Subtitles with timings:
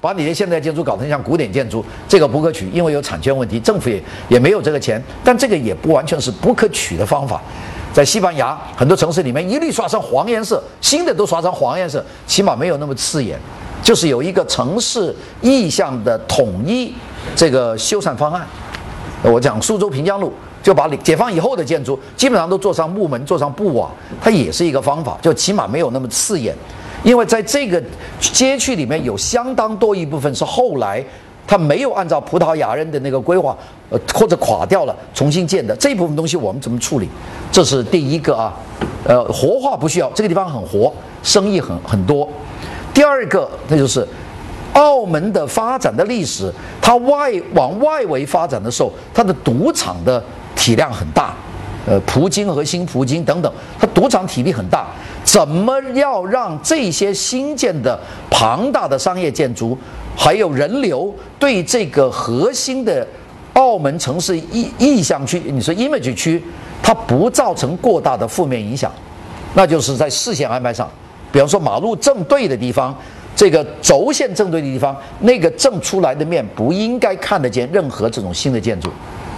[0.00, 5.02] 把你的现代建筑搞成像古典建筑，这个不可取，因为有产权问题，政府也也没有这个钱。
[5.22, 7.40] 但这个也不完全是不可取的方法。
[7.92, 13.38] 在西班牙很多城市里面，一律刷成黄颜色，新的都刷成黄颜色，起码没有那么刺眼。
[13.82, 16.94] 就是有一个城市意向的统一
[17.34, 18.46] 这个修缮方案。
[19.22, 20.32] 我讲苏州平江路。
[20.62, 23.90] 就把解放以后的建筑基本上都做上木门、做上布瓦，
[24.20, 26.54] 它也是一个方法，就起码没有那么刺眼。
[27.02, 27.82] 因为在这个
[28.20, 31.04] 街区里面有相当多一部分是后来
[31.46, 33.56] 他没有按照葡萄牙人的那个规划，
[33.88, 37.08] 呃或者垮掉了重新建的这部分东西，我们怎么处理？
[37.50, 38.54] 这是第一个啊，
[39.04, 40.92] 呃，活化不需要，这个地方很活，
[41.22, 42.28] 生意很很多。
[42.94, 44.06] 第二个，那就是
[44.74, 50.22] 澳门的发展的历史，它外往外围发展的时候，它的赌场的。
[50.56, 51.34] 体量很大，
[51.86, 54.88] 呃，葡京和新葡京等等，它赌场体力很大，
[55.30, 57.96] 怎么要让这些新建的
[58.28, 59.78] 庞大的商业建筑，
[60.16, 63.06] 还有人流对这个核心的
[63.52, 66.42] 澳门城市意意向区，你说 image 区，
[66.82, 68.90] 它不造成过大的负面影响？
[69.54, 70.90] 那就是在视线安排上，
[71.30, 72.92] 比方说马路正对的地方，
[73.36, 78.90] 这个轴线正对的地方，那个正出来的面不应该看得见任何这种新的建筑。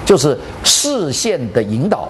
[0.06, 2.08] 就是视线的引导，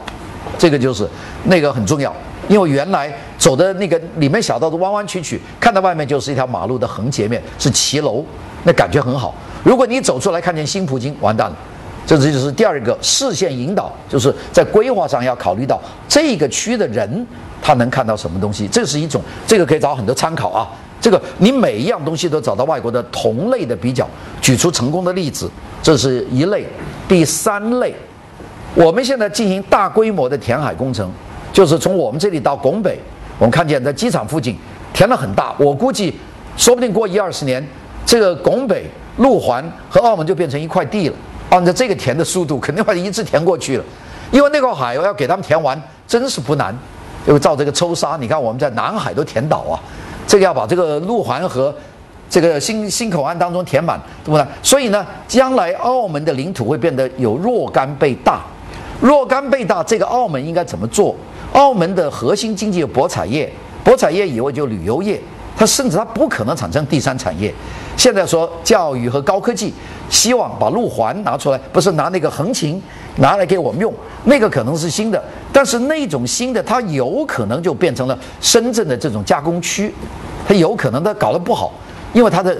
[0.56, 1.05] 这个就是
[1.42, 2.14] 那个很重要。
[2.48, 8.24] 因为原来走的那个里面小道都弯弯曲曲，看到外面就是一条马路的横截面，是骑楼，
[8.64, 9.34] 那感觉很好。
[9.62, 11.56] 如果你走出来看见新葡京，完蛋了。
[12.04, 17.26] 这这就是第二个视线引导，就是在规划上要考虑到这个区的人
[17.62, 20.68] 他能看到什么东西，这是一种，这个可以找很多参考啊。
[21.00, 24.04] 这个你每一样东西都找到外国的同类的比较，
[24.40, 25.48] 举出成功的例子，
[25.80, 26.66] 这是一类。
[27.06, 27.94] 第三类，
[28.74, 31.08] 我们现在进行大规模的填海工程，
[31.53, 32.98] 就是从我们这里到拱北，
[33.39, 34.56] 我们看见在机场附近
[34.92, 36.17] 填了很大，我估计
[36.56, 37.62] 说不定过一二十年，
[38.06, 38.86] 这个拱北、
[39.19, 41.14] 路环和澳门就变成一块地了。
[41.50, 43.84] 按照这个填的速度，肯定会一直填过去了，
[44.31, 46.75] 因为那个海我要给他们填完，真是不难。
[47.26, 49.78] 就照这个抽沙，你看我们在南海都填岛啊。
[50.26, 51.72] 这个要把这个路环和
[52.28, 54.44] 这个新新口岸当中填满，对不对？
[54.62, 58.41] 所以呢，将来澳门的领土会变得有若干倍大，
[59.00, 59.84] 若干倍大。
[59.84, 61.15] 这个澳门应该怎么做？
[61.52, 63.50] 澳门的核心经济有博彩业，
[63.84, 65.20] 博彩业以外就旅游业，
[65.56, 67.52] 它甚至它不可能产生第三产业。
[67.96, 69.72] 现在说教育和高科技，
[70.08, 72.82] 希望把路环拿出来，不是拿那个横琴
[73.16, 73.92] 拿来给我们用，
[74.24, 75.22] 那个可能是新的。
[75.52, 79.94] 但是那种新的，它有可能就变成了深圳的这种加工区，
[80.48, 81.72] 它有可能它搞得不好，
[82.14, 82.56] 因为它的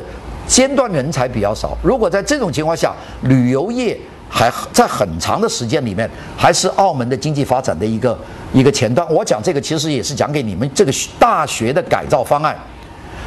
[0.47, 1.76] 尖端人才比较少。
[1.82, 3.98] 如果在这种情况下，旅游业
[4.28, 8.16] 还在很长的时间里面还是澳门的经济发展的一个
[8.53, 9.07] 一个前端。
[9.13, 12.57] 我讲这个其实也是讲给你们这个大学的改造方案。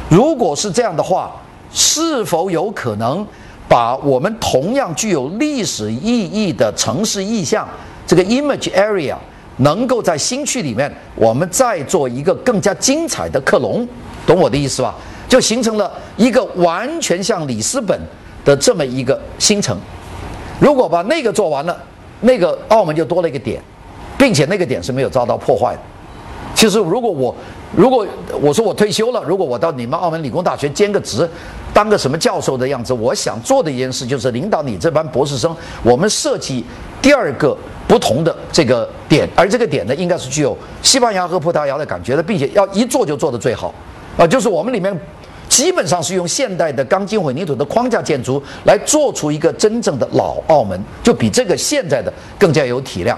[0.08, 1.32] 如果是这样的话，
[1.72, 3.26] 是否有可能
[3.68, 7.68] 把我们同样具有历史意义的城市意象
[8.06, 9.16] 这个 image area？
[9.58, 13.88] 能够在新区里面，我们再做一个更加精彩的克隆，
[14.26, 14.94] 懂我的意思吧？
[15.26, 17.98] 就形成了一个完全像里斯本
[18.44, 19.74] 的这么一个新城。
[20.60, 21.74] 如果把那个做完了，
[22.20, 23.62] 那个澳门就多了一个点，
[24.18, 25.80] 并且那个点是没有遭到破坏的。
[26.54, 27.34] 其实，如果我
[27.74, 28.06] 如果
[28.40, 31.28] 我说我退休了，如果我到你们澳门理工大学兼个职，
[31.74, 36.64] 当个什么教授的样子，我想做的一件事就是领导你这班博士生，我们设计
[37.02, 37.56] 第二个。
[37.88, 43.72] 不同的这个点，而这个点呢，应该是具有西班牙和葡萄牙的感觉的，并且要一做就做得最好，
[44.16, 44.92] 啊，就是我们里面
[45.48, 53.16] 基本上是用现代的钢筋混凝土的框架建筑来做出一个真正的老澳门，就比这个现在的更加有体量。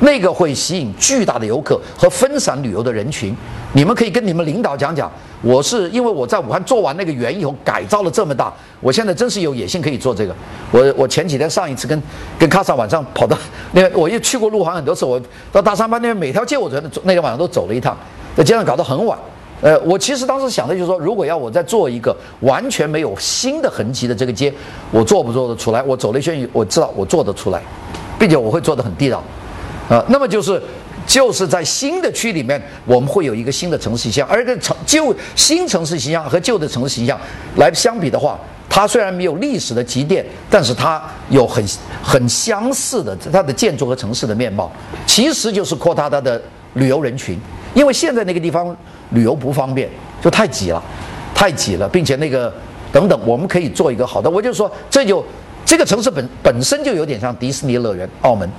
[0.00, 3.34] 那个会吸引巨大的游客和分散旅游的人群。
[3.72, 5.10] 你们可以跟你们领导讲讲，
[5.42, 10.34] 我是因为我在武汉做完那个园以后改造了这么大，我现在真是有野心可以做这个。
[10.70, 12.02] 我我前几天上一次跟
[12.38, 13.36] 跟卡萨晚上跑到
[13.72, 15.20] 那个，我又去过路环很多次，我
[15.52, 17.94] 到大三巴那边每条街我觉得那天晚上都走了一趟，
[18.34, 19.18] 在街上搞得很晚。
[19.60, 24.52] 呃，我其实当时想的就是说，如果要我再做一个完全没有新的痕迹的这个街，
[24.90, 25.82] 我做不做得出来？
[25.82, 27.62] 我走了一圈，我知道我做得出来，
[28.18, 29.22] 并且我会做得很地道。
[29.88, 30.60] 啊，那么就是，
[31.06, 37.18] 就是在新的区里面，我们会有一个新的城市形象，而这城旧新城市形象和旧的城市形象
[37.56, 38.38] 来相比的话，
[38.68, 41.00] 它虽然没有历史的积淀，但是它
[41.30, 41.64] 有很
[42.02, 44.70] 很相似的它的建筑和城市的面貌，
[45.06, 46.42] 其实就是扩大它的
[46.74, 47.38] 旅游人群，
[47.72, 48.76] 因为现在那个地方
[49.10, 49.88] 旅游不方便，
[50.20, 50.82] 就太挤了，
[51.32, 52.52] 太挤了，并且那个
[52.90, 55.24] 等等，我们可以做一个好的，我就说这就
[55.64, 58.50] 这个城市本本身就有点像迪士尼乐园，澳门。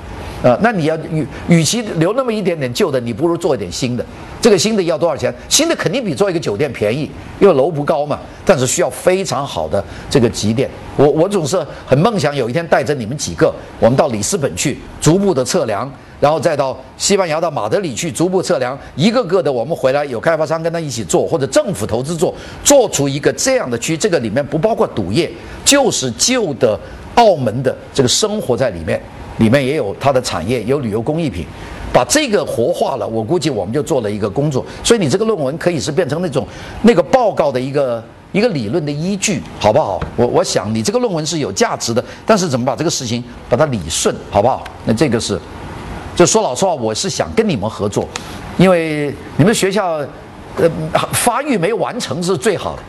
[0.43, 4.05] 呃，那你要与与其留那么一点点旧的，你不如做一点新的。
[4.39, 5.33] 这个新的要多少钱？
[5.49, 10.69] 新的肯定比做一个酒店便宜，因为楼不高嘛，但是需要非常好的这个积淀。
[10.95, 22.33] 我我总是很梦想有一天带着你们几个，我们到里斯本去逐步的测量，然后再到西班牙到马德里去逐步测量，一个个的我们回来有开发商跟他一起做，或者政府投资做，
[22.63, 23.97] 做出一个这样的区。
[23.97, 25.29] 这个里面不包括赌业，
[25.65, 26.79] 就是旧的
[27.15, 29.01] 澳门的这个生活在里面，
[29.37, 31.45] 里面也有它的产业，有旅游工艺品。
[31.93, 34.63] 把这个活化了，我估计我们就做了一个工作。
[34.83, 36.45] 所以你这个论文可以是变成那种
[36.83, 39.99] 那个报告的一个一个理论的依据，好不好？
[40.15, 44.63] 我我想你这个论文是有价值的，但是怎么把这个事情把它理顺，好不好？
[44.85, 45.39] 那这个是，
[46.15, 48.07] 就说老实话，我是想跟你们合作，
[48.57, 49.93] 因为你们学校
[50.57, 50.69] 呃
[51.13, 52.83] 发育没完成是最好的。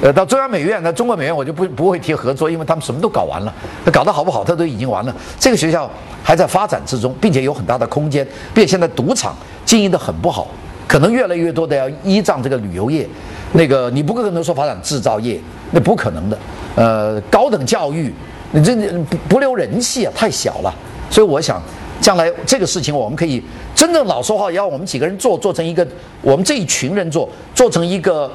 [0.00, 3.52] 呃，到中央美院，那中国美院我就不不会提合作，因为他们什么都搞完了，
[3.84, 5.12] 那搞得好不好，他都已经完了。
[5.40, 5.90] 这个学校
[6.22, 8.24] 还在发展之中，并且有很大的空间，
[8.54, 10.46] 并且现在赌场经营的很不好，
[10.86, 13.08] 可能越来越多的要依仗这个旅游业。
[13.54, 15.40] 那个你不可能说发展制造业，
[15.72, 16.38] 那不可能的。
[16.76, 18.14] 呃，高等教育，
[18.52, 20.72] 你这不不留人气啊，太小了。
[21.10, 21.60] 所以我想，
[22.00, 23.42] 将来这个事情我们可以
[23.74, 25.84] 真正老说话，要我们几个人做，做成一个
[26.22, 28.30] 我们这一群人做，做成一个。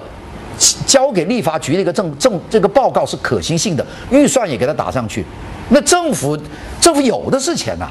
[0.85, 5.25] 交给立法局的一个政政这个报告是可行性的，预算也给他打上去。
[5.69, 6.37] 那政府
[6.79, 7.87] 政府有的是钱呐，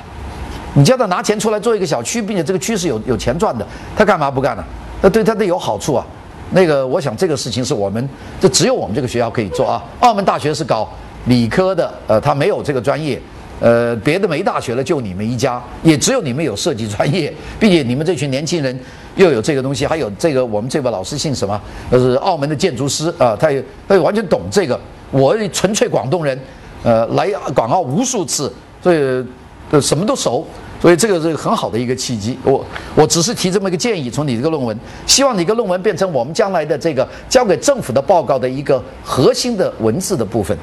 [0.75, 3.67] 你叫他拿钱出来做一个小区，并且这个区是有有钱赚的，
[3.97, 4.65] 他干嘛不干呢？
[5.01, 6.07] 那对他得有好处啊。
[6.51, 8.09] 那个我想这个事情是我们
[8.41, 9.83] 这只有我们这个学校可以做啊。
[10.01, 10.89] 澳门大学是搞
[11.25, 13.21] 理科的，呃，他没有这个专业，
[13.59, 18.79] 呃，别的没大学了，就你们一家，也只有你们有设计专业，并且你们这群年轻人。
[19.17, 21.61] 又有这个东西，还有这个我们这位老师姓什么？
[21.91, 24.79] 就是澳门的建筑师啊，他也他也完全懂这个。
[25.11, 26.39] 我纯粹广东人，
[26.83, 29.25] 呃，来港澳无数次，所以
[29.71, 30.47] 呃什么都熟，
[30.81, 32.39] 所以这个是很好的一个契机。
[32.45, 32.65] 我
[32.95, 40.57] 我只是提这么一个建议，从你这个论文，希望你个论文变成我们将来的这个交给政府的报告的一个核心的文字的部分。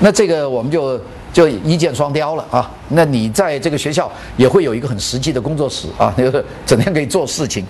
[0.00, 1.00] 那这个我们就。
[1.32, 2.70] 就一箭双雕了啊！
[2.88, 7.64] 那你在这个学校也会有一个很实际的工作室啊，就 是整天可以做事情。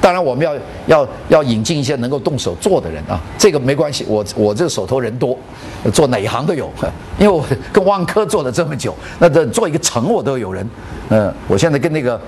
[0.00, 0.52] 当然，我们要
[0.86, 5.36] 要要引进一些能够动手做的人啊，这个没关系，我我这手头人多，
[5.92, 6.70] 做哪一行都有。
[7.18, 10.68] 因为我跟万科做了这么久，那这做一个城我都有人。
[11.10, 12.20] 嗯，我现在跟那个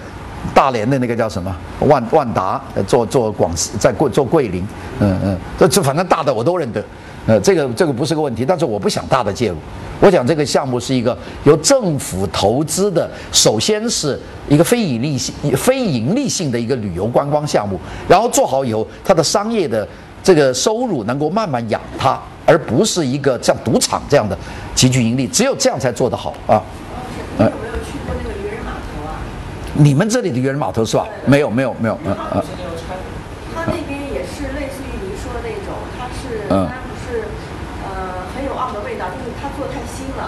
[0.53, 4.67] 大连的那个叫什么万万达做做广在桂做桂林，
[5.01, 6.85] 嗯嗯，这这反正大的我都认得。
[7.27, 9.57] 呃，这个这个不是个问题，但是我不想大的介入。
[10.01, 19.89] 我讲这个项目是一个由政府投资的，首先是一个非盈利性、非盈利性的一个旅游观光项目，然后做好以后，它的商业的
[20.23, 24.37] 这个收入能够慢慢养它，而不是一个像赌场这样的
[24.75, 25.27] 极具盈利。
[25.27, 26.63] 只有这样才做得好啊。
[27.39, 29.17] 呃有没有去过那个渔人码头啊？
[29.73, 31.07] 你们这里的渔人码头是吧？
[31.25, 31.99] 没有，没有，没有。
[32.05, 32.45] 嗯嗯。
[33.55, 36.69] 他那边也是类似于您说的那种，他是嗯。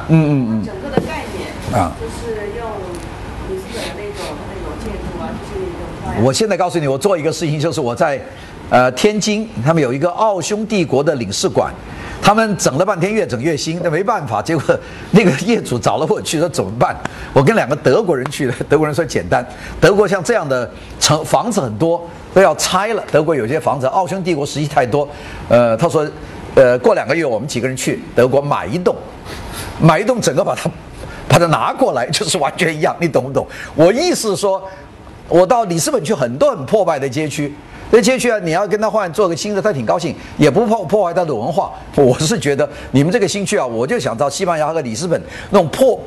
[0.08, 2.70] 嗯嗯嗯，整个的概念啊，就是用
[3.50, 6.22] 里斯本的那种那种建筑啊，就是。
[6.22, 8.20] 我现在告诉你，我做一个事情，就是我在
[8.70, 11.72] 呃天津，他们有一个奥匈帝国的领事馆，
[12.22, 14.78] 他们整了半天，越整越新，那没办法，结果
[15.10, 16.96] 那个业主找了我去，说怎么办？
[17.32, 19.44] 我跟两个德国人去的，德国人说简单，
[19.80, 20.70] 德国像这样的
[21.00, 25.06] 城房子很多都要拆了，德国有些房子，奥匈帝国实际太多，
[25.48, 26.08] 呃，他说，
[26.54, 28.96] 呃，过两个月我们几个人去德国买一栋。
[29.80, 30.70] 买一栋整个把它，
[31.28, 33.46] 把它拿过来，就是完全一样，你懂不懂？
[33.74, 34.62] 我意思是说，
[35.28, 37.52] 我到里斯本去很多很破败的街区，
[37.90, 41.72] 这街区啊，你要跟他换做个新的，他挺高兴，也不破破坏他的文化。
[41.94, 45.20] 我是觉得你们这个新区啊，我就想到西班牙和里斯本
[45.50, 45.98] 那种破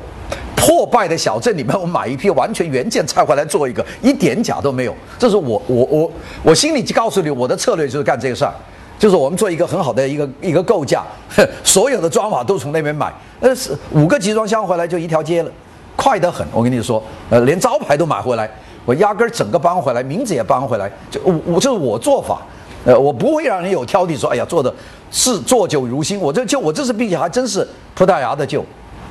[0.56, 4.94] 破败的小镇里面，我买一批完全原件拆回来做一个，一点假都没有。
[5.18, 8.52] 这是我我我我心里就告诉你，我的策略就是干这个事儿。
[9.00, 11.02] 就是我们做一个很好的一个一个构架，
[11.64, 15.50] 所有的装法都从那边买，呃，是五个集装箱回来就一条街了，
[15.96, 16.46] 快得很。
[16.52, 18.50] 我跟你说，呃，连招牌都买回来，
[18.84, 22.42] 我压根儿整个搬回来，名字也搬回来，就我这是我做法，
[22.84, 24.70] 呃，我不会让人有挑剔，说哎呀做的
[25.10, 26.20] 是做旧如新。
[26.20, 28.62] 我这就我这是并且还真是葡萄牙的旧，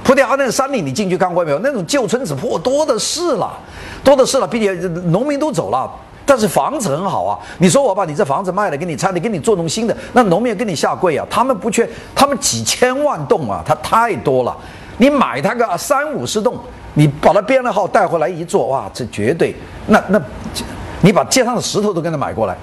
[0.04, 1.58] 葡萄牙那个山里你进去看过没有？
[1.64, 3.58] 那种旧村子破多的是了，
[4.04, 4.72] 多的是了，并且
[5.08, 5.92] 农民都走了。
[6.30, 7.40] 但是房子很好啊！
[7.58, 11.26] 你说我把你这房子卖了，给你拆了，给你做栋新的，那农民给你下跪啊！
[11.28, 14.56] 他们不缺，他们几千万栋啊，他太多了。
[15.00, 16.56] 你买他个三五十栋，
[16.94, 19.56] 你把它编了号带回来一做，哇，这绝对
[19.88, 20.22] 那那，
[21.02, 22.56] 你把街上的石头都跟他买过来。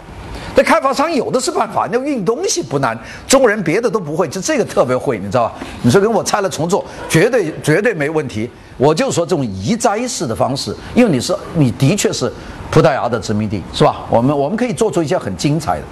[0.55, 2.97] 那开发商有的是办法，那运东西不难，
[3.27, 5.55] 中国人别的都不会，就这个特别会，你知道吧？
[5.83, 8.49] 你说跟我拆了重做，绝对绝对没问题。
[8.77, 12.33] 我就说这种移栽式的方式，因为你是你的确是。
[12.71, 14.03] 葡萄牙的殖民地，是吧？
[14.11, 15.85] 我们我们可以做出一些很精彩的。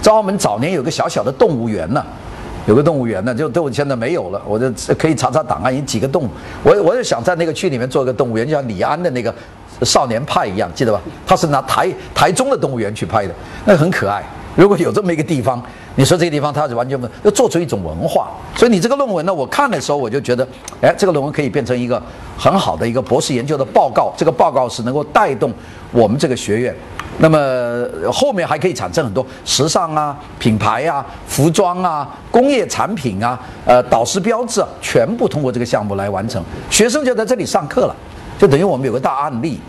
[0.00, 2.04] 在澳门早年有个小小的动物园呢，
[2.66, 4.40] 有个动物园呢，就都现在没有了。
[4.46, 6.28] 我就可以查查档案，有几个动物。
[6.62, 9.34] 我我就想在那个区里面做个动物园，就像李安的那个
[9.82, 11.00] 少年派一样，记得吧？
[11.26, 13.34] 他是拿台台中的动物园去拍的，
[13.64, 14.22] 那很可爱。
[14.56, 15.62] 如果有这么一个地方，
[15.94, 20.46] 你说这个地方它是完全不要做出一种文化，所以你这个论文呢，我看的时候我就觉得，
[20.80, 22.02] 哎，这个论文可以变成一个
[22.36, 24.12] 很好的一个博士研究的报告。
[24.16, 25.52] 这个报告是能够带动
[25.92, 26.74] 我们这个学院，
[27.18, 27.38] 那么
[28.12, 36.42] 后面还可以产生很多时尚啊、品牌啊、服装啊、工业产品啊、呃导师标志，啊，全部通过这个项目来完成。
[36.68, 37.94] 学生就在这里上课了，
[38.36, 39.60] 就等于我们有个大案例。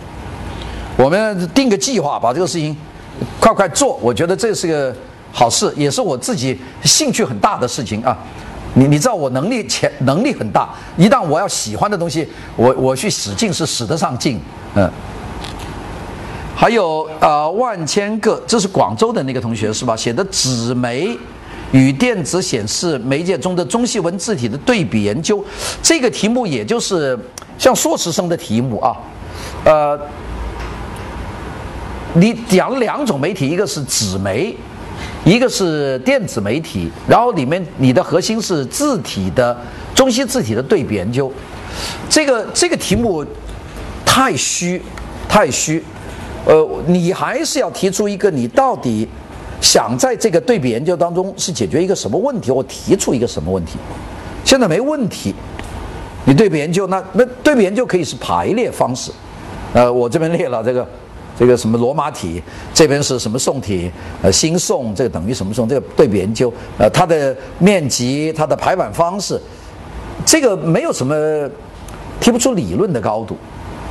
[0.97, 2.75] 我们定个计划，把这个事情。
[3.39, 3.99] 快快做！
[4.01, 4.95] 我觉得这是个
[5.31, 8.17] 好事，也是我自己兴趣很大的事情啊。
[8.73, 14.39] 你你知道我能力潜能力很大，一旦我要喜欢的东西，我我去使劲是使得上劲。
[14.75, 14.89] 嗯。
[16.55, 19.95] 还有啊，万千个，这是广州的那个同学是吧？
[19.95, 21.17] 写的纸媒
[21.71, 25.43] 与电子显示媒介中的中西文字体的对比研究，
[25.81, 27.17] 这个题目也就是
[27.57, 28.95] 像硕士生的题目啊，
[29.65, 29.99] 呃。
[32.13, 34.53] 你讲两种媒体，一个是纸媒，
[35.23, 39.57] 一个是电子媒体，然后里面你的核心是字体的
[39.95, 41.31] 中西字体的对比研究，
[42.09, 43.25] 这个这个题目
[44.05, 44.81] 太虚，
[45.29, 45.81] 太虚，
[46.45, 49.07] 呃，你还是要提出一个你到底
[49.61, 53.77] 想在这个对比研究当中是解决一个什么问题，或提出一个什么问题？
[54.43, 55.33] 现在没问题，
[56.25, 59.11] 你对比研究那那对比研究可以是排列方式，
[59.73, 60.85] 呃，我这边列了这个。
[61.41, 62.39] 这个什么罗马体，
[62.71, 63.91] 这边是什么宋体？
[64.21, 65.67] 呃，新宋这个等于什么宋？
[65.67, 69.41] 这个对比研究，呃，它的面积、它的排版方式，
[70.23, 71.49] 这个没有什么
[72.19, 73.35] 提不出理论的高度。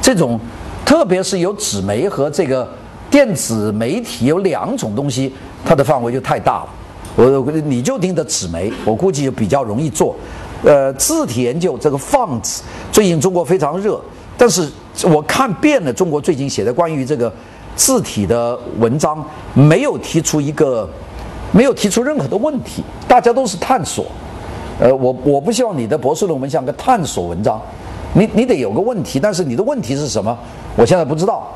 [0.01, 0.39] 这种，
[0.87, 2.73] 特别是有纸媒和这个
[3.11, 6.69] 电子媒体有两种东西，它的范围就太大了。
[7.17, 10.15] 我你就盯着纸媒，我估计就比较容易做。
[10.63, 14.01] 呃，字体研究这个放字最近中国非常热。
[14.41, 14.67] 但是
[15.03, 17.31] 我看遍了中国最近写的关于这个
[17.77, 20.89] 字体的文章，没有提出一个，
[21.53, 24.07] 没有提出任何的问题，大家都是探索。
[24.81, 27.61] 呃，我我不希望你的博士论文像个探索文章，
[28.15, 30.35] 你你得有个问题，但是你的问题是什么？
[30.75, 31.47] 我现在不知道。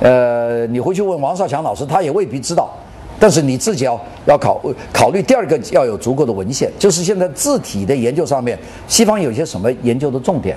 [0.00, 2.70] 呃，你回去问王少强老师，他也未必知道。
[3.18, 4.60] 但是你自己要要考
[4.92, 10.54] 考虑第二个要有足够的文献，就是现在字体的研究上面，西方有些什么研究的重点？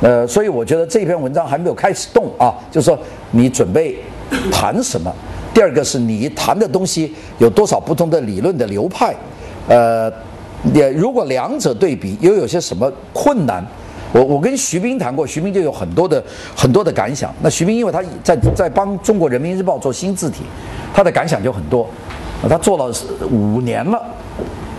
[0.00, 2.98] 呃，所以我觉得这篇文章还没有开始动啊，就是说
[3.32, 3.96] 你准备
[4.50, 5.12] 谈什么？
[5.52, 9.14] 第二个是你谈的东西有多少不同的理论的流派？
[9.68, 10.10] 呃，
[10.72, 13.64] 也如果两者对比，又有些什么困难？
[14.12, 16.22] 我我跟徐斌谈过，徐斌就有很多的
[16.56, 17.32] 很多的感想。
[17.42, 20.42] 那徐斌因为他在在帮中国人民日报做新字体，
[20.94, 21.86] 他的感想就很多。
[22.48, 22.92] 他做了
[23.30, 24.02] 五年了，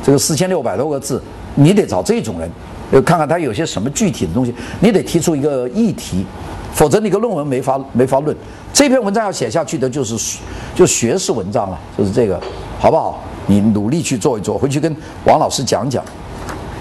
[0.04, 1.22] 这个四千六百多个字，
[1.56, 2.50] 你得找这种人。
[2.91, 6.25] 就看看他有些什么具体的东西，你得提出一个议题，
[6.74, 8.36] 否则你个论文没法没法论。
[8.74, 10.38] 这篇文章要写下去的就是
[10.75, 12.38] 就学士文章了，就是这个，
[12.79, 13.24] 好不好？
[13.48, 14.93] 你努力去做一做，回去跟
[15.25, 16.03] 王老师讲讲。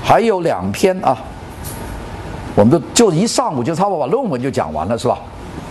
[0.02, 1.16] 还有两篇啊，
[2.56, 5.18] 我们都就一上午就差不多把论文就讲完了，是吧？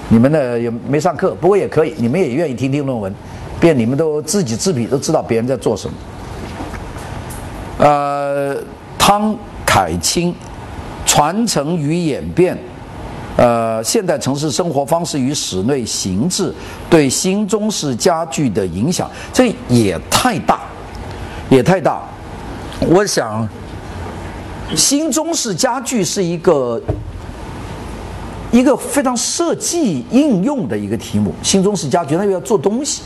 [0.08, 3.13] 你们呢也没上课，不过也可以，你们也愿意听听论文，
[3.60, 5.93] 便你们都知己知彼，都知道别人在做什么。
[7.79, 8.55] 呃，
[8.98, 9.36] 汤。
[9.70, 10.34] 凯清，
[11.06, 12.58] 传承与演变，
[13.38, 16.52] 呃，现代城市生活方式与室内形制
[16.90, 20.62] 对新中式家具的影响，这也太大，
[21.52, 22.02] 也太大。
[22.80, 23.48] 我想，
[24.76, 26.82] 新中式家具是一个
[28.52, 31.32] 一个非常设计应用的一个题目。
[31.44, 33.04] 新中式家具，它又要做东西，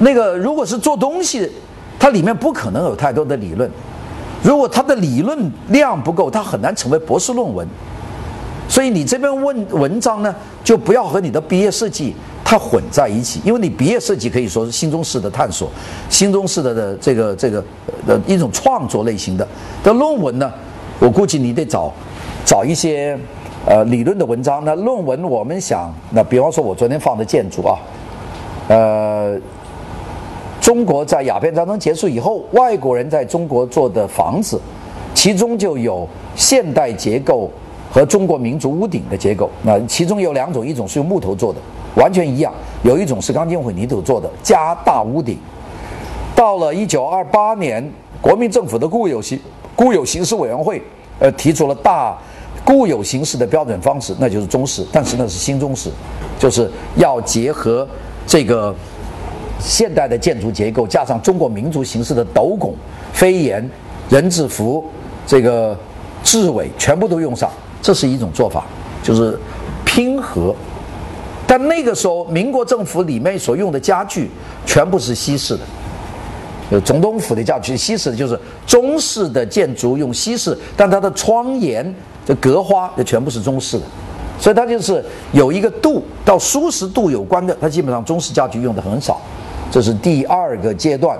[0.00, 1.50] 那个如果是做东西，
[1.98, 3.70] 它里面不可能有太多的理论。
[4.42, 7.66] 如果他的理论量不够，他很难成为博士论文。
[8.68, 12.14] 所以你这篇问文章呢，就不要和你的毕业设计
[12.44, 15.70] 它混在一起，因为你毕业设计可以说是新中式的探索，
[16.10, 17.64] 新中式的的这个这个
[18.06, 19.48] 呃一种创作类型的。
[19.82, 20.52] 的论文呢，
[21.00, 21.92] 我估计你得找
[22.44, 23.18] 找一些
[23.66, 24.62] 呃理论的文章。
[24.64, 27.76] 那论文我们想，那比方说我昨天放的建筑啊，
[28.68, 29.38] 呃。
[30.68, 34.60] 中国在鸦片战争结束以后，外国人在中国做的房子，
[35.14, 36.06] 其中就有
[36.36, 37.50] 现代结构
[37.90, 39.48] 和中国民族屋顶的结构。
[39.62, 41.58] 那其中有两种，一种是用木头做的，
[41.94, 45.38] 完全一样；有一种是钢筋混凝土做的，加大屋顶。
[46.36, 49.40] 到了一九二八年，国民政府的固有形
[49.74, 50.82] 固有形式委员会，
[51.18, 52.14] 呃，提出了大
[52.62, 55.88] 固有形式的标准方式，那就是中式，但是那是新中式，
[56.38, 57.88] 就是要结合
[58.26, 58.74] 这个
[59.58, 62.74] 现代的建筑结构，加上中国民族形式的斗拱、
[63.12, 63.68] 飞檐、
[64.08, 64.84] 人字符、
[65.26, 65.76] 这个
[66.24, 67.50] 雉尾，全部都用上，
[67.82, 68.64] 这是一种做法，
[69.02, 69.38] 就是
[69.84, 70.54] 拼合。
[71.46, 74.30] 但那个时候，民国政府里面所用的家具
[74.66, 75.60] 全部是西式的。
[76.70, 81.94] 有总统府的家具，西式的就是中式的建筑用西式，但它的窗檐、
[82.26, 83.84] 这格花这全部是中式的，
[84.38, 89.18] 所以它就是有一个度到舒适度有关的，它基本上中式家具用的很少。
[89.70, 91.18] 这是第二个阶段，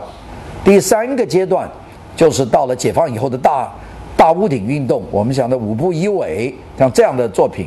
[0.64, 1.68] 第三个阶段
[2.16, 3.72] 就是到了解放以后的大
[4.16, 7.66] 大屋顶运动，我们讲的五步一尾，像这样的作品，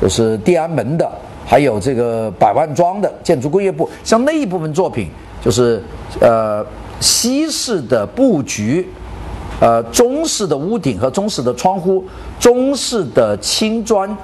[0.00, 1.10] 就是地安门的，
[1.46, 5.08] 还有这个百万庄的建筑工业部，像那一部分作品，
[5.44, 5.82] 就是
[6.20, 6.64] 呃。
[7.02, 8.86] 西式的布局，
[9.58, 12.04] 呃，中式的屋顶和中式的窗户，
[12.38, 14.14] 中式的青砖，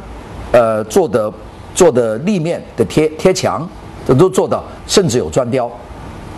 [0.53, 1.33] 呃，做的
[1.75, 3.67] 做的立面的贴贴墙，
[4.07, 5.71] 这都做到，甚至有砖雕。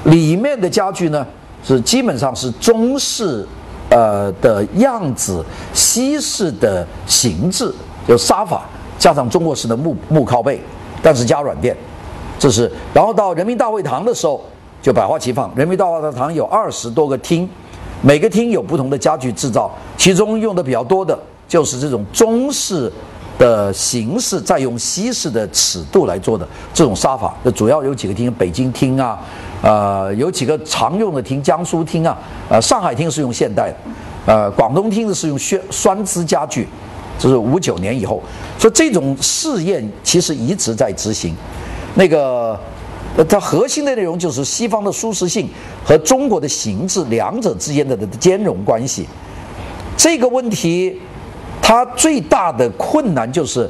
[0.05, 1.27] 里面的家具呢，
[1.65, 3.47] 是基本上是中式，
[3.91, 7.73] 呃的样子，西式的形制，
[8.07, 8.63] 就沙发
[8.99, 10.61] 加上中国式的木木靠背，
[11.03, 11.77] 但是加软垫，
[12.39, 12.71] 这是。
[12.93, 14.43] 然后到人民大会堂的时候。
[14.81, 17.47] 就百花齐放，人民大会堂有二十多个厅，
[18.01, 22.91] 每个厅有不同的家具制造，其中用的比较多的就是这种中式
[23.37, 27.35] 的形式，再用西式的尺度来做的这种沙发。
[27.43, 29.19] 那主要有几个厅，北京厅啊，
[29.63, 32.17] 呃，有几个常用的厅，江苏厅啊，
[32.49, 33.77] 呃，上海厅是用现代的，
[34.27, 36.67] 呃，广东厅的是用宣酸枝家具，
[37.19, 38.23] 这是五九年以后，
[38.59, 41.35] 所以这种试验其实一直在执行，
[41.95, 42.59] 那个。
[43.29, 45.49] 它核心的内容就是西方的舒适性
[45.85, 49.09] 和中国的形制两者之间的的兼容关系。
[49.97, 50.97] 这个问题，
[51.61, 53.69] 它最大的困难就是，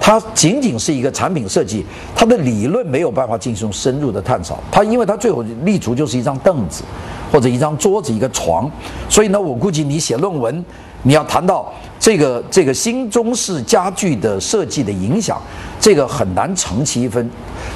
[0.00, 1.84] 它仅仅是一个产品设计，
[2.14, 4.58] 它的理论没有办法进行深入的探讨。
[4.70, 6.84] 它因为它最后立足就是一张凳子，
[7.32, 8.70] 或者一张桌子、一个床，
[9.08, 10.64] 所以呢，我估计你写论文，
[11.02, 15.40] 你要谈到这个这个新中式家具的设计的影响，
[15.80, 17.28] 这个很难成其一分。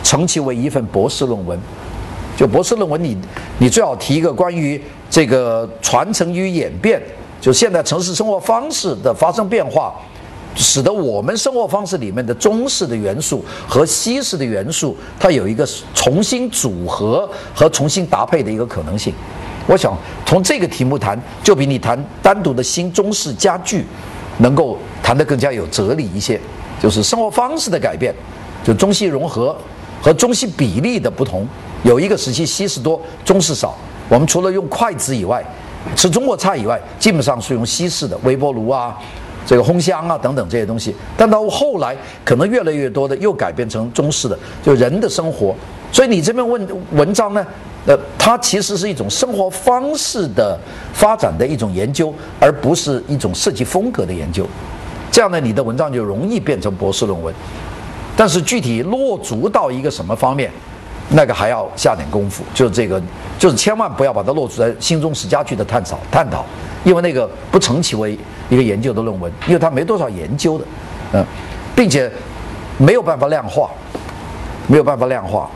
[0.02, 1.58] 成其为一份博士论文，
[2.36, 3.16] 就博士论文，你
[3.58, 7.00] 你最好提一个关于这个传承与演变，
[7.40, 9.94] 就现在城市生活方式的发生变化，
[10.54, 19.12] 使得我们生活方式里面的中式的元素和西式的元素，它有一个重新组合和重新搭配的一个可能性。
[19.66, 23.84] 我想从这个题目谈，就比你谈单独的新中式家具，
[24.38, 26.40] 能够谈得更加有哲理一些，
[26.82, 28.14] 就是生活方式的改变，
[28.64, 29.56] 就中西融合。
[30.02, 31.46] 和中西比例的不同，
[31.82, 33.76] 有一个时期西式多，中式少。
[34.08, 35.44] 我们除了用筷子以外，
[35.94, 38.96] 吃中国菜以外，基本上是用西式的微波炉啊，
[39.46, 40.94] 这个烘箱啊等等这些东西。
[41.16, 45.54] 但到后来，可能越来越多的又改变成中式的，就人的生活。
[45.92, 47.44] 所以你这篇问文章呢，
[47.86, 50.58] 呃，它其实是一种生活方式的
[50.92, 54.46] 发展的一种研究，而不是一种设计风格的研究。
[55.10, 57.34] 这样呢，你的文章就容易变成博士论文。
[58.16, 60.50] 但是具体落足到一个什么方面，
[61.10, 62.42] 那个还要下点功夫。
[62.54, 63.00] 就是这个，
[63.38, 66.44] 就是千万不要把它落足在新中式家具的探讨探讨，
[66.84, 68.18] 因为那个不成其为
[68.48, 70.64] 一个研究的论文，因为它没多少研究的，
[71.12, 71.24] 嗯，
[71.74, 72.10] 并且
[72.78, 73.70] 没有办法量化，
[74.66, 75.48] 没有办法量化。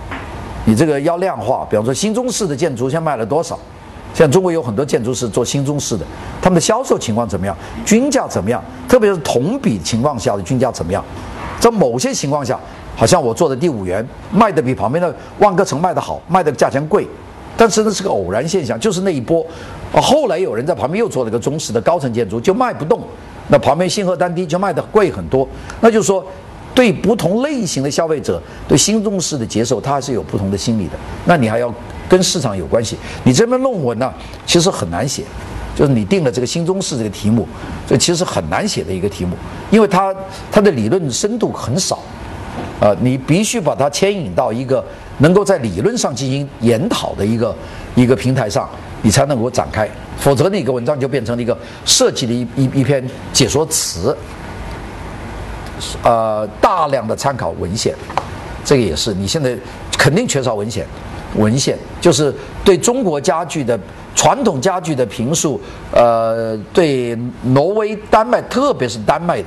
[0.66, 3.58] 你这个要量化，比方说新中式的建筑现在卖了多少？
[4.14, 6.06] 现在中国有很多建筑师做新中式的，
[6.40, 7.56] 他们的销售情况怎么样？
[7.84, 8.62] 均价怎么样？
[8.88, 11.04] 特别是同比情况下的均价怎么样？
[11.58, 12.58] 在某些情况下，
[12.96, 17.06] 好像我做的第五园卖的比旁边的万科城卖的好，卖的价钱贵，
[17.56, 19.44] 但是那是个偶然现象，就是那一波。
[19.92, 23.00] 后来有人在旁边又做了个中式的高层建筑，就卖不动，
[23.48, 25.48] 那旁边星河丹堤就卖的贵很多。
[25.80, 26.24] 那就是说，
[26.74, 30.92] 对不同类型的消费者，对新中式的接受，他还是有不同的心理的。
[31.24, 31.72] 那你还要
[32.08, 32.96] 跟市场有关系。
[33.22, 34.12] 你这篇论文呢，
[34.46, 35.24] 其实很难写。
[35.76, 37.48] 就是你定了这个新中式这个题目，
[37.84, 39.36] 这其实很难写的一个题目，
[39.72, 40.14] 因为它
[40.48, 41.98] 它的理论深度很少，
[42.80, 44.84] 呃，你必须把它牵引到一个
[45.18, 47.54] 能够在理论上进行研讨的一个
[47.94, 48.68] 一个平台上，
[49.02, 54.16] 你才能够展开，否则那个文章就变成了一个设计的一一一篇解说词，
[56.02, 57.94] 呃，大量的参考文献，
[58.64, 59.56] 这个也是你现在
[59.96, 60.86] 肯定缺少文献，
[61.36, 62.34] 文献就是
[62.64, 63.78] 对中国家具的。
[64.16, 65.60] 传统家具的评述，
[65.90, 69.42] 呃，对挪威、丹麦，特别是丹麦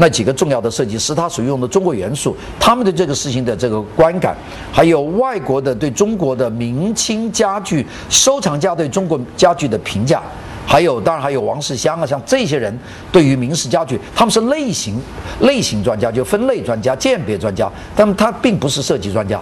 [0.00, 4.34] 那几个重要的设计师，他所用的中国元素，他们的这个事情的这个观感，
[4.72, 10.22] 还有外国的对中国的明清家具收藏家对中国家具的评价，
[10.66, 12.76] 还有当然还有王世襄啊，像这些人
[13.12, 14.98] 对于明式家具，他们是类型
[15.40, 19.38] 类型专家，就分类专家、鉴别专家，但他并不是设计专家。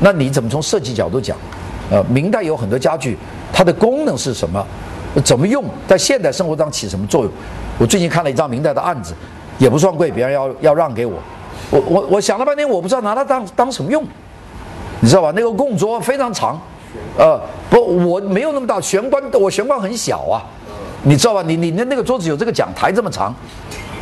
[0.00, 1.34] 那你怎么从设计角度讲？
[1.90, 3.16] 呃，明代有很多家具，
[3.52, 4.62] 它的功能是什么？
[5.24, 5.64] 怎么用？
[5.86, 7.32] 在现代生活中起什么作用？
[7.78, 9.14] 我最近看了一张明代的案子，
[9.58, 11.14] 也不算贵，别人要要让给我，
[11.70, 14.04] 我我我想了半天，我不知道拿它当当什么用，
[15.00, 15.32] 你知道吧？
[15.34, 16.60] 那个供桌非常长，
[17.16, 17.40] 呃，
[17.70, 20.42] 不，我没有那么大玄关，我玄关很小啊，
[21.04, 21.42] 你知道吧？
[21.46, 23.34] 你你那那个桌子有这个讲台这么长，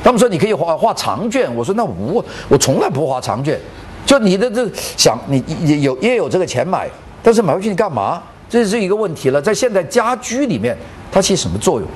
[0.02, 3.60] 他们说你可以画画长卷，我说那我我从来不画长卷，
[4.06, 6.88] 就你的这想你也有也有这个钱买，
[7.22, 8.22] 但是买回去你干嘛？
[8.48, 10.76] 这是一个问题了，在现在家居里面
[11.10, 11.88] 它起什么作用？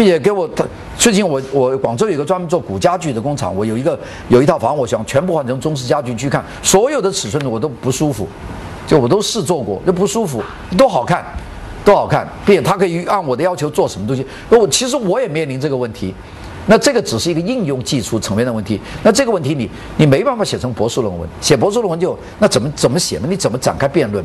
[0.00, 0.64] 并且给我，他
[0.96, 8.26] 最近我我广州有个专门做古家具的工厂，我有一个有一套房，我想全部换成中式家具去看，所有的尺寸我都不舒服，
[8.86, 10.42] 就我都试做过，就不舒服，
[10.74, 11.22] 都好看，
[11.84, 14.24] 都好看，并且他可以按我的要求做什么东西。
[14.48, 16.14] 那我其实我也面临这个问题，
[16.66, 23.26] 那这个只是一个应用技术层面的问题，那这个问题你你没办法写成博士论文，写博士论文就那怎么怎么写呢？
[23.28, 24.24] 你怎么展开辩论？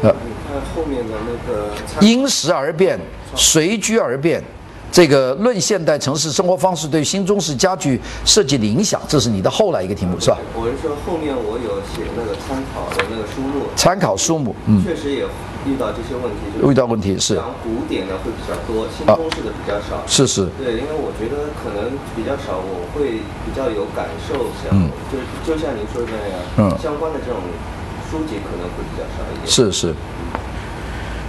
[0.00, 2.96] 呃，看后面的那个因时而变，
[3.34, 4.40] 随居而变。
[4.90, 10.38] 这个论现代城市生活方式对新中式家具设计的影响，这是你的后来一个题目是吧？
[10.54, 13.66] 我是说后面我有写那个参考的那个书目。
[13.76, 15.22] 参考书目，嗯，确实也
[15.68, 16.66] 遇到这些问题。
[16.66, 17.36] 遇到问题是。
[17.36, 20.02] 讲古典的会比较多，新中式的比较少。
[20.06, 20.48] 是是。
[20.58, 24.72] 对，因为我觉得可能比较少，我会比较有感受，想
[25.12, 27.38] 就就像您说的那样，嗯，相关的这种
[28.10, 29.46] 书籍可能会比较少一点。
[29.46, 29.94] 是是。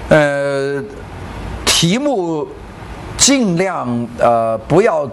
[0.10, 0.82] 呃，
[1.66, 2.48] 题目。
[3.20, 5.08] 尽量呃不要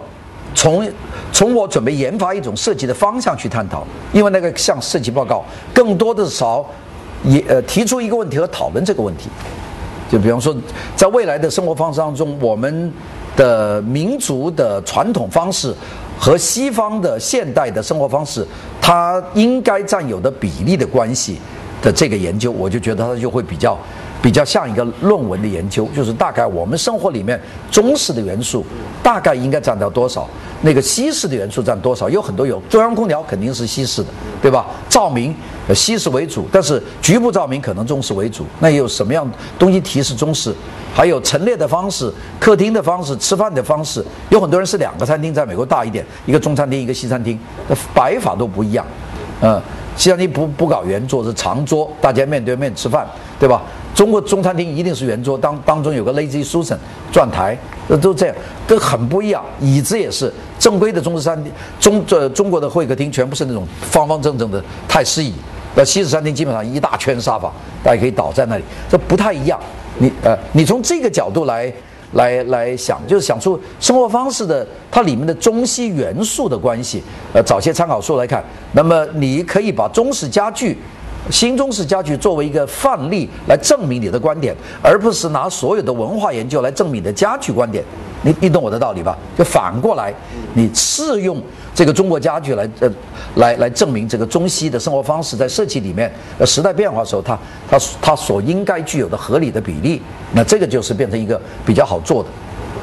[0.55, 0.89] 从
[1.33, 6.65] 从我准备研发一种设计的方向去探讨，因为那个像设计报告，更多的少
[7.25, 9.29] 也呃提出一个问题和讨论这个问题。
[10.09, 10.55] 就比方说，
[10.95, 12.93] 在未来的生活方式当中，我们
[13.37, 15.75] 的民族的传统方式
[16.17, 18.47] 和西方的现代的生活方式，
[18.81, 21.39] 它应该占有的比例的关系
[21.83, 23.77] 的这个研究，我就觉得它就会比较。
[24.27, 28.67] 比较像一个论文的研究，就是大概我们生活里面中式的元素
[29.01, 30.29] 大概应该占到多少，
[30.63, 32.11] 那个西式的元素占多少？
[32.11, 34.09] 有很多有中央空调肯定是西式的，
[34.43, 34.67] 对吧？
[34.89, 35.33] 照明
[35.73, 38.45] 西式为主，但是局部照明可能中式为主。
[38.59, 40.53] 那有什么样东西提示中式？
[40.93, 48.85] 还有陈列的方式、客厅的方式、吃饭的方式，有很多人是两个餐厅，在美国大一点，一个中餐厅，一个西餐厅，那摆法都不一样，
[49.41, 49.63] 嗯。
[49.97, 53.07] 西餐厅不不搞圆桌，是长桌，大家面对面吃饭，
[53.39, 53.63] 对吧？
[53.95, 56.77] 中国中餐厅一定是圆桌，当当中有个 lazy Susan
[57.11, 57.57] 转台，
[57.89, 59.45] 那，都这样，都很不一样。
[59.61, 65.33] 椅子也是正规的中式餐厅，中这中国的会客厅全部是那种方方正正的太师椅，
[65.75, 67.51] 那西式餐厅基本上一大圈沙发，
[67.83, 69.59] 大家可以倒在那里，这不太一样。
[69.99, 71.73] 你呃，你从这个角度来。
[72.13, 77.03] 来来想，就是想出生活方式的它里面的中西元素的关系。
[77.35, 78.43] 呃，找些参考书来看。
[78.73, 80.79] 那么你可以把中式家具、
[81.31, 87.83] 新中式家具作为一个范例来证明你的观点，而不是拿所有的文化研究来证明你的家具观点。
[88.23, 89.17] 你你懂我的道理吧？
[89.37, 90.13] 就反过来，
[90.55, 91.41] 你适用
[91.75, 92.91] 这个中国家具来呃
[93.37, 100.01] 来来证明这个中西的生活方式在设计里面呃时代变化的时候，它它它所应该具有的合理的比例。
[100.33, 102.29] 那这个就是变成一个比较好做的，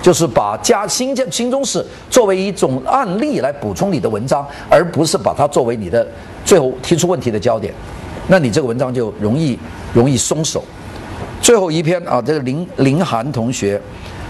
[0.02, 6.08] 就是把加新建新中式作为一种案例来补充你的文章，而不是把它作为你的
[6.46, 7.74] 最后提出问题的焦点。
[8.28, 9.58] 那你这个文章就容易
[9.94, 10.64] 容易松手。
[11.42, 13.82] 最后一篇啊，这个林林涵同学。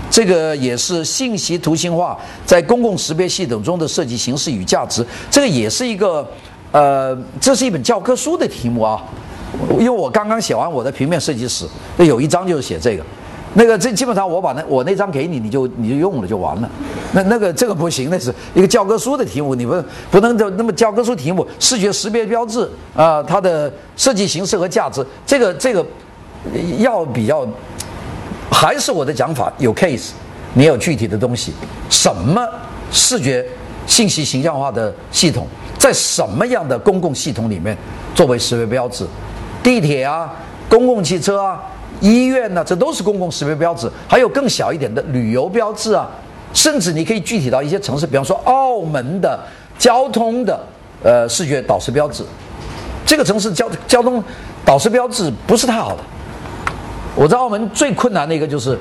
[0.09, 5.03] 这个也是信息图形化在公共识别系统中的设计形式与价值。
[5.31, 6.23] 这个也是一个，
[6.71, 9.01] 呃，这是一本教科书的题目啊。
[9.71, 11.65] 因为我刚刚写完我的平面设计史，
[11.97, 13.03] 那有一章就是写这个。
[13.55, 16.69] 那个这基本上我把那我那张给你，你就你就用了就完了。
[17.13, 25.85] 那那个这个不行，那是一个教科书的题目，你不不能就那么教科书题目，视觉识别标志啊，它的设计形式和价值，这个这个
[26.79, 27.47] 要比较。
[28.51, 30.11] 还是我的讲法，有 case，
[30.53, 31.51] 你有具体的东西，
[31.89, 32.47] 什么
[32.91, 33.43] 视觉
[33.87, 35.47] 信息形象化的系统，
[35.79, 37.75] 在什么样的公共系统里面
[38.13, 39.07] 作为识别标志？
[39.63, 40.31] 地铁啊，
[40.69, 41.63] 公共汽车啊，
[42.03, 43.89] 医院呢，这都是公共识别标志。
[44.09, 46.05] 还有更小一点的旅游标志啊，
[46.53, 49.39] 甚至你可以具体到一些城市，比方说澳门的
[49.79, 50.59] 交通的
[51.01, 52.25] 呃视觉导示标志，
[53.05, 54.21] 这个城市交交通
[54.65, 56.03] 导示标志不是太好的。
[57.15, 58.77] 我在澳门最困难的一个就是，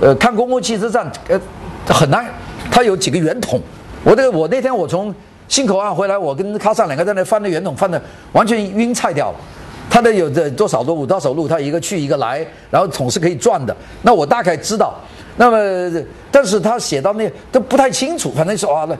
[0.00, 1.40] 呃，看公共汽车站，呃，
[1.86, 2.26] 很难。
[2.72, 3.60] 它有几个圆筒，
[4.02, 5.14] 我这个我那天我从
[5.46, 9.38] 新口岸回来，我跟卡萨两个在那翻那圆筒，翻的完全晕菜掉了。
[9.94, 13.76] 他的有的多少路，五多少路，他一个去一个来，然后桶是可以转的。
[14.02, 14.92] 那我大概知道，
[15.36, 18.98] 那么，但是他写到那都不太清楚，反正说啊，那，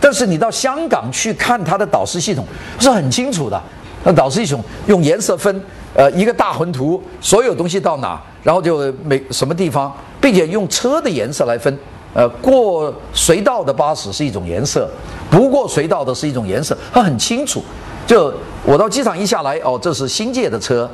[0.00, 2.44] 但是你到香港去看他的导师系统
[2.78, 3.60] 是很清楚的。
[4.04, 5.60] 那导师系统用颜色分，
[5.96, 11.76] 呃，一个大魂图，所有东西到哪，然后就每什么地方，并且用车的颜色来分。
[12.14, 14.88] 呃，过隧道的巴士是一种颜色，
[15.28, 17.60] 不过隧道的是一种颜色，它很清楚。
[18.06, 18.32] 就
[18.64, 20.88] 我到机场一下来，哦，这是新界的车，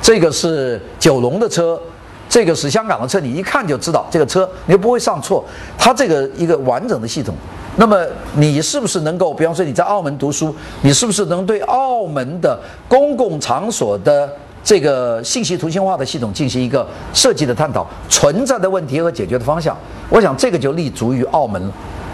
[0.00, 1.80] 这个是九龙的车，
[2.28, 5.44] 这个是香港的车，你一看就知道这个车，你又不会上错。
[5.76, 7.34] 它这个一个完整的系统，
[7.76, 8.04] 那么
[8.36, 14.30] 你是不是能够，比方说你在澳门读书，你是不是能对澳门的公共场所的？
[14.64, 19.76] 这个信息图形化的系统进行一个设计的探讨，存在的问题和解决的方向，
[20.08, 21.72] 我想这个就立足于澳门了。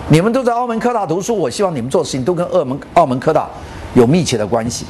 [0.08, 3.46] 你们都在澳门科大读书，我希望你们做事情都跟澳门澳门科大
[3.98, 4.86] 有密切的关系。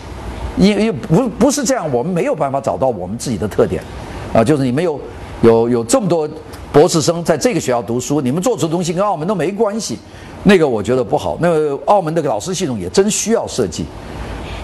[0.56, 3.82] 因因为不不是这样，我们没有办法找到我们自己的特点
[4.32, 5.00] 啊，就是你们有
[5.42, 6.28] 有有这么多
[6.72, 9.96] 博士生在这个学校读书，你们做出的东西跟澳门都没关系，
[10.42, 11.38] 那个我觉得不好。
[11.40, 13.84] 那个澳门的老师系统也真需要设计。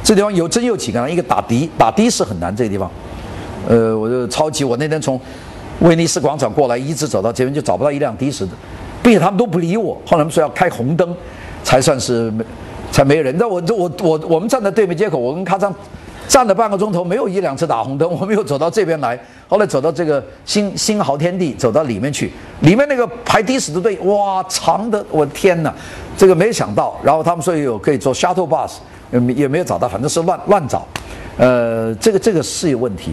[0.02, 2.54] 这地方有真有几个人，一个打的打的士很难。
[2.54, 2.90] 这个地方，
[3.68, 4.64] 呃，我就超级。
[4.64, 5.18] 我那天从
[5.80, 8.52] 威尼斯广场过来，一直走到这边就找不到一辆的士的，
[9.02, 9.94] 并且他们都不理我。
[10.04, 11.16] 后来他们说要开红灯，
[11.62, 12.32] 才算是
[12.94, 13.34] 才没人。
[13.36, 15.68] 那我我我我们站在对面街口，我跟咔嚓
[16.28, 18.08] 站了半个钟头，没有一辆车打红灯。
[18.20, 22.30] 我们又走到这边来，后来走到这个新新豪天地，走到里面去，
[22.60, 25.74] 里面那个排的士的队，哇，长的，我天哪，
[26.16, 26.94] 这个没想到。
[27.02, 28.70] 然后他们说有可以坐 shuttle bus。
[29.36, 30.84] 也没有找到，反正是乱乱找，
[31.36, 33.12] 呃，这个这个是有问题，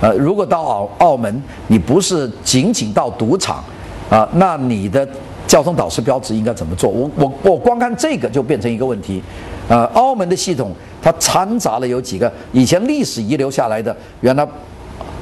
[0.00, 3.64] 呃，如果到澳澳门，你不是仅仅到赌场，
[4.08, 5.08] 啊，那你的
[5.46, 6.88] 交通导师标志应该怎么做？
[6.90, 9.22] 我我我光看这个就变成一个问题，
[9.68, 14.46] 呃，澳门的系统它掺杂了有几个以前历史遗留下来的，原来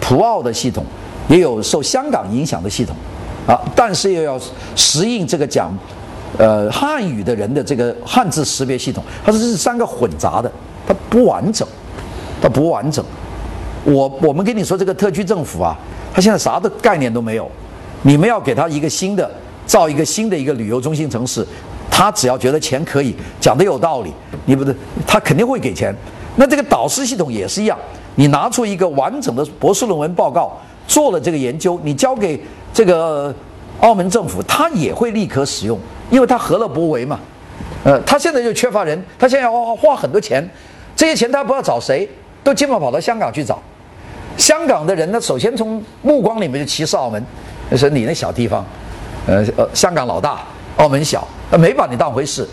[0.01, 0.85] 葡澳的系统，
[1.29, 2.95] 也有受香港影响的系统，
[3.47, 4.39] 啊，但是又要
[4.77, 5.73] 适应这个讲。
[6.39, 10.51] 呃，汉语的人的这个汉字识别系统，它是这三个混杂的，
[10.87, 11.67] 它不完整，
[12.41, 13.05] 它不完整。
[13.83, 15.77] 我我们跟你说，这个特区政府啊，
[16.15, 17.51] 它现在啥的概念都没有。
[18.03, 19.29] 你们要给他一个新的
[19.71, 21.47] 造一个新的一个旅游中心城市，
[21.89, 24.13] 他只要觉得钱可以，讲的有道理，
[24.45, 24.75] 你不是，
[25.07, 25.95] 他肯定会给钱。
[26.35, 27.79] 那这个导师系统也是一样，
[28.17, 32.43] 你拿出一个完整的博士论文报告，做了这个研究，你交给
[32.75, 33.33] 这个
[33.79, 35.79] 澳门政府，他也会立刻使用。
[36.11, 37.21] 因为他何乐不为嘛，
[37.85, 40.45] 呃，他现在就缺乏人，他现在要花花很多钱，
[40.97, 42.09] 这些钱他不知道找谁，
[42.43, 43.63] 都基本跑到香港去找。
[44.37, 47.25] 香港的人呢，首先从目光里面就歧视澳门，
[47.77, 48.67] 说你那小地方，
[49.27, 50.41] 呃呃，香港老大，
[50.77, 52.47] 澳门小，呃没把你当回事。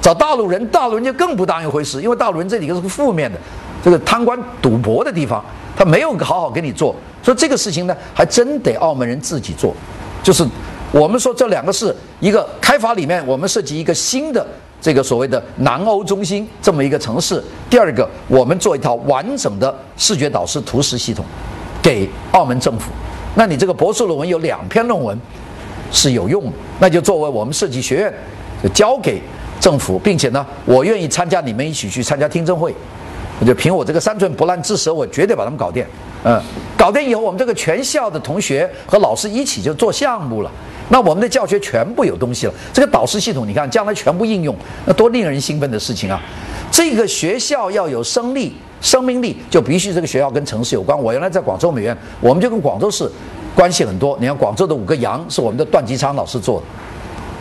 [0.00, 3.38] 找大陆人，大陆人就更不当一回事，因为大陆人这里是个负面的，
[3.82, 5.44] 这个贪官赌博的地方，
[5.76, 6.94] 他没有好好给你做。
[7.22, 9.74] 所以这个事情呢，还真得澳门人自己做，
[10.22, 10.46] 就是。
[10.92, 14.46] 我们说这两个是一个开发里面，我们设计一个新的
[14.80, 17.42] 这个所谓的南欧中心这么一个城市。
[17.68, 21.24] 第二个，我们做一套完整的视觉导师图示系统，
[21.82, 22.92] 给澳门政府。
[23.34, 25.18] 那你这个博士论文有两篇论文
[25.94, 28.12] 是有用的，那就作为我们设计学院
[28.62, 29.22] 就交给
[29.58, 32.74] 政府，并且呢，我愿意参加你们一起去参加听证会。
[33.40, 35.84] 我就凭我这个三寸不烂之舌，我绝对把他们搞定。
[36.24, 36.40] 嗯，
[36.76, 40.50] 搞定以后，我们这个全校的同学和老师一起就做项目了。
[40.90, 44.54] 那我们的教学全部有东西了，这个导师系统，你看将来全部应用，
[44.84, 46.20] 那多令人兴奋的事情啊！
[46.70, 50.96] 这个学校要有生力、生命力，就必须这个学校跟城市有关。
[50.96, 53.10] 我原来在广州美院，我们就跟广州市
[53.54, 54.16] 关系很多。
[54.20, 56.66] 你看广州的五个羊是我们的段吉昌老师做的。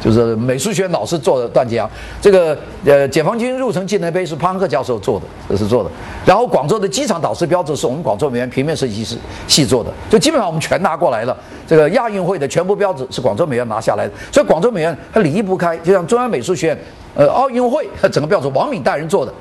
[0.03, 5.89] 就是美术学院老师做的段吉阳，这个呃解放军入城纪念碑是潘克教授做的，这是做的。
[6.25, 9.15] 然后广州的机场导师标志是我们广州美院平面设计师
[9.47, 11.37] 系做的，就基本上我们全拿过来了。
[11.65, 16.77] 这个亚运会的全部标志是广州美院拿下来的，所以广州美院它离不开，就像中央美术学院，
[17.15, 19.33] 呃奥运会整个标志王敏带人做的，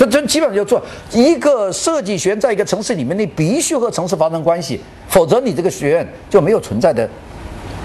[0.00, 0.82] 这这基本上就做
[1.12, 7.06] 一个设计学院在一个城市里面，你必须和城市发生关系，否则你这个学院就没有存在的。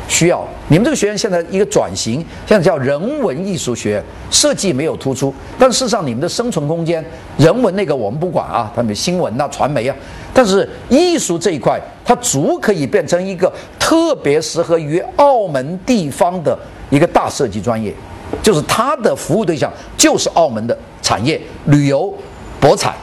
[0.07, 7.03] 需要你们这个学院现在一个转型，现在叫人文艺术学院，设计没有突出，但事实上你们的生存空间，
[7.37, 9.95] 人文那个我们不管啊，他们新闻呐、传媒啊，
[10.33, 16.57] 但是艺术这一块，它足可以变成一个特别适合于澳门地方的
[16.89, 17.93] 一个大设计专业，
[18.41, 22.13] 就是他的服务对象就是澳门的产业、旅游、
[22.59, 22.93] 博彩，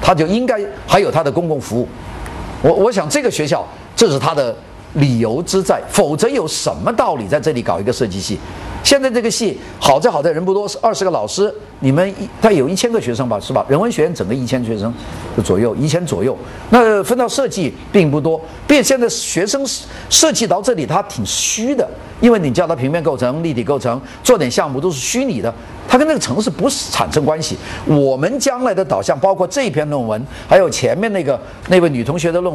[0.00, 1.88] 他就应该还有他的公共服务。
[2.62, 4.54] 我我想这个学校，这是他的。
[4.96, 8.38] 理由之在，否则有什么道理在这里搞一个设计系？
[8.82, 13.66] 现在这个系好在好在人不多，是二十个老师，你们他有一千个学生吧，是吧？
[13.68, 14.94] 人文学院整个一千学生
[15.44, 16.38] 左右，一千左右。
[16.70, 19.66] 那分到设计并不多，并且现在学生
[20.08, 21.88] 设计到这里他挺虚的，
[22.20, 25.52] 因为你叫他平面构成、立体构成，做点项目都是虚拟的，
[25.88, 27.56] 他跟那个城市不是产生关系。
[27.86, 32.54] 我们将来的导向，包括这篇论文，还有前面那个那位女同学的论文。